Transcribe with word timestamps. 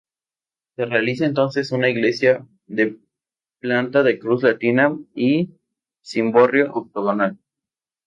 Se 0.77 0.85
realiza 0.85 1.27
entonces 1.27 1.71
una 1.71 1.87
iglesia 1.87 2.43
de 2.65 2.97
planta 3.59 4.01
de 4.01 4.17
cruz 4.17 4.41
latina 4.41 4.97
y 5.13 5.51
cimborrio 6.01 6.71
octogonal. 6.73 7.37